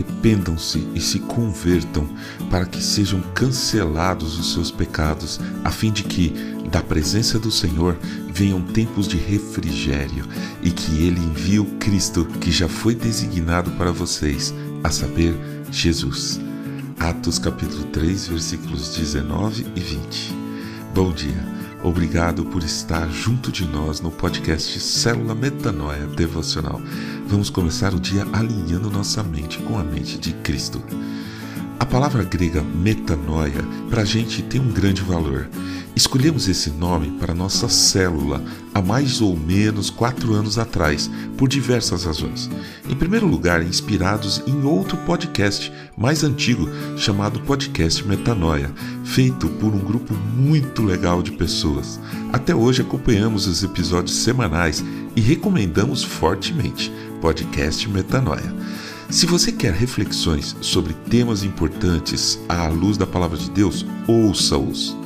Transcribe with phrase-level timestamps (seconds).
[0.00, 2.08] arrependam-se e se convertam,
[2.50, 6.32] para que sejam cancelados os seus pecados, a fim de que,
[6.70, 7.96] da presença do Senhor,
[8.32, 10.24] venham tempos de refrigério
[10.62, 15.34] e que Ele envie o Cristo que já foi designado para vocês, a saber,
[15.70, 16.40] Jesus.
[16.98, 20.34] Atos capítulo 3, versículos 19 e 20.
[20.94, 21.59] Bom dia.
[21.82, 26.78] Obrigado por estar junto de nós no podcast Célula Metanoia Devocional.
[27.26, 30.82] Vamos começar o dia alinhando nossa mente com a mente de Cristo.
[31.78, 35.48] A palavra grega metanoia para a gente tem um grande valor.
[36.00, 42.04] Escolhemos esse nome para nossa célula há mais ou menos quatro anos atrás, por diversas
[42.04, 42.48] razões.
[42.88, 48.72] Em primeiro lugar, inspirados em outro podcast mais antigo chamado Podcast Metanoia,
[49.04, 52.00] feito por um grupo muito legal de pessoas.
[52.32, 54.82] Até hoje acompanhamos os episódios semanais
[55.14, 56.90] e recomendamos fortemente
[57.20, 58.54] Podcast Metanoia.
[59.10, 64.98] Se você quer reflexões sobre temas importantes à luz da palavra de Deus, ouça-os.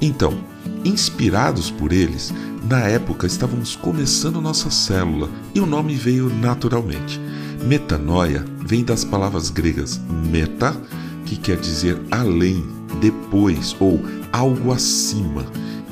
[0.00, 0.38] Então,
[0.84, 2.32] inspirados por eles,
[2.68, 7.20] na época estávamos começando nossa célula e o nome veio naturalmente.
[7.64, 10.76] Metanoia vem das palavras gregas meta,
[11.24, 12.64] que quer dizer além,
[13.00, 14.00] depois ou
[14.32, 15.44] algo acima,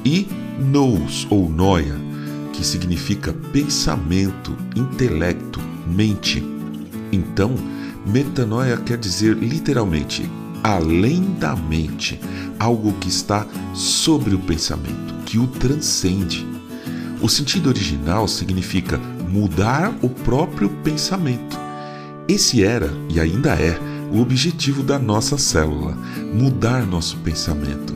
[0.05, 1.97] e nous ou noia,
[2.53, 6.45] que significa pensamento, intelecto, mente.
[7.11, 7.55] Então,
[8.07, 10.29] metanoia quer dizer literalmente
[10.65, 12.19] além da mente,
[12.59, 16.47] algo que está sobre o pensamento, que o transcende.
[17.21, 18.97] O sentido original significa
[19.29, 21.59] mudar o próprio pensamento.
[22.27, 23.79] Esse era e ainda é
[24.11, 25.95] o objetivo da nossa célula:
[26.33, 27.95] mudar nosso pensamento.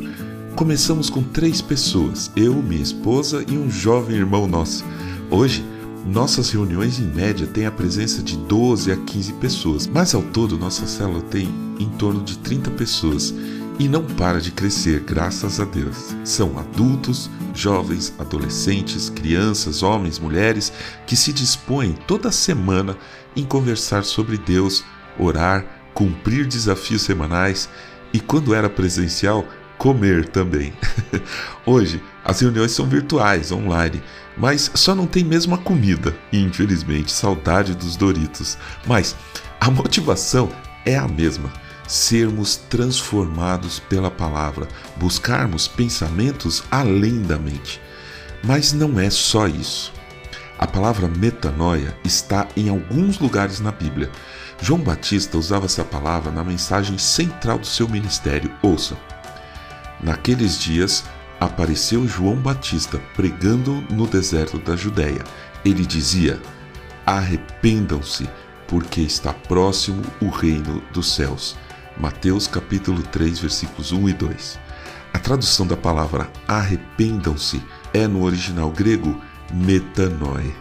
[0.54, 4.84] Começamos com três pessoas, eu, minha esposa e um jovem irmão nosso.
[5.30, 5.64] Hoje,
[6.08, 10.58] nossas reuniões, em média, têm a presença de 12 a 15 pessoas, mas ao todo
[10.58, 13.34] nossa célula tem em torno de 30 pessoas
[13.78, 16.14] e não para de crescer, graças a Deus.
[16.24, 20.72] São adultos, jovens, adolescentes, crianças, homens, mulheres
[21.06, 22.96] que se dispõem toda semana
[23.36, 24.84] em conversar sobre Deus,
[25.18, 27.68] orar, cumprir desafios semanais
[28.12, 29.46] e, quando era presencial,
[29.76, 30.72] comer também.
[31.64, 34.02] Hoje, as reuniões são virtuais, online,
[34.36, 36.14] mas só não tem mesmo a comida.
[36.30, 38.58] E infelizmente, saudade dos Doritos.
[38.86, 39.16] Mas
[39.58, 40.50] a motivação
[40.84, 41.50] é a mesma:
[41.86, 47.80] sermos transformados pela palavra, buscarmos pensamentos além da mente.
[48.44, 49.90] Mas não é só isso.
[50.58, 54.10] A palavra metanoia está em alguns lugares na Bíblia.
[54.60, 58.50] João Batista usava essa palavra na mensagem central do seu ministério.
[58.60, 58.98] Ouça.
[60.02, 61.04] Naqueles dias,
[61.40, 65.24] apareceu João Batista pregando no deserto da Judéia.
[65.64, 66.40] Ele dizia:
[67.06, 68.28] Arrependam-se,
[68.66, 71.56] porque está próximo o reino dos céus.
[71.96, 74.58] Mateus capítulo 3, versículos 1 e 2.
[75.12, 77.62] A tradução da palavra arrependam-se
[77.92, 79.20] é no original grego
[79.52, 80.54] metanoe.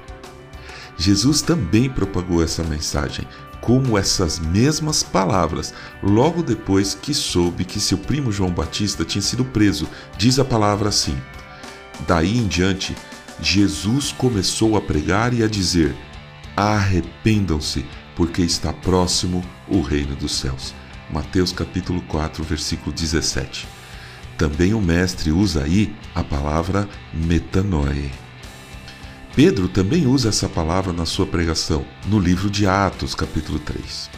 [0.97, 3.27] Jesus também propagou essa mensagem,
[3.67, 9.43] como essas mesmas palavras, logo depois que soube que seu primo João Batista tinha sido
[9.43, 9.89] preso.
[10.17, 11.17] Diz a palavra assim:
[12.07, 12.95] Daí em diante,
[13.41, 15.93] Jesus começou a pregar e a dizer:
[16.55, 17.85] Arrependam-se,
[18.15, 20.73] porque está próximo o reino dos céus.
[21.11, 23.67] Mateus capítulo 4, versículo 17.
[24.37, 28.26] Também o mestre usa aí a palavra metanoe.
[29.37, 34.09] Pedro também usa essa palavra na sua pregação, no livro de Atos, capítulo 3.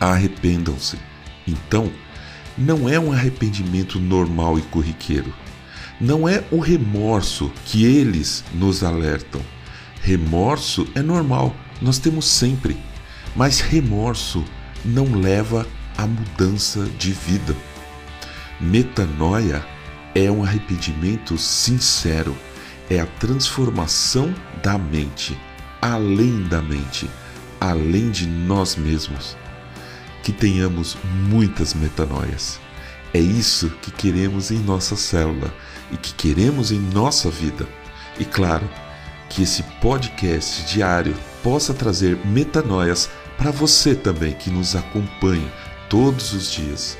[0.00, 0.98] Arrependam-se.
[1.46, 1.88] Então,
[2.58, 5.32] não é um arrependimento normal e corriqueiro.
[6.00, 9.40] Não é o remorso que eles nos alertam.
[10.02, 12.76] Remorso é normal, nós temos sempre.
[13.36, 14.44] Mas remorso
[14.84, 15.64] não leva
[15.96, 17.54] à mudança de vida.
[18.60, 19.64] Metanoia
[20.16, 22.36] é um arrependimento sincero
[22.90, 25.38] é a transformação da mente,
[25.80, 27.08] além da mente,
[27.60, 29.36] além de nós mesmos.
[30.24, 30.98] Que tenhamos
[31.28, 32.60] muitas metanoias.
[33.14, 35.54] É isso que queremos em nossa célula
[35.92, 37.66] e que queremos em nossa vida.
[38.18, 38.68] E claro,
[39.28, 43.08] que esse podcast diário possa trazer metanoias
[43.38, 45.50] para você também que nos acompanha
[45.88, 46.98] todos os dias.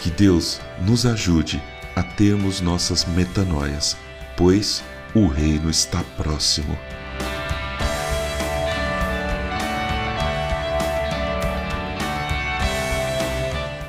[0.00, 1.62] Que Deus nos ajude
[1.96, 3.96] a termos nossas metanoias,
[4.36, 4.82] pois
[5.14, 6.76] o reino está próximo.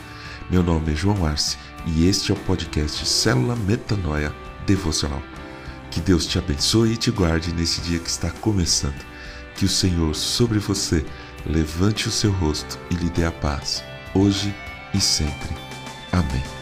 [0.49, 4.33] Meu nome é João Arce e este é o podcast Célula Metanoia
[4.65, 5.21] Devocional.
[5.91, 9.05] Que Deus te abençoe e te guarde nesse dia que está começando.
[9.57, 11.05] Que o Senhor sobre você
[11.45, 13.83] levante o seu rosto e lhe dê a paz,
[14.15, 14.55] hoje
[14.95, 15.51] e sempre.
[16.13, 16.60] Amém.